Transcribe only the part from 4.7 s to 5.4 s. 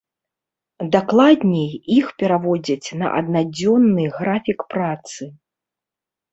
працы.